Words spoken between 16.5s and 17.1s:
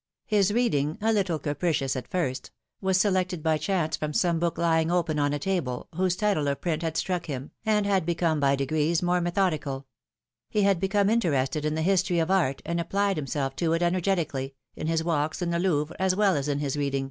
his reading.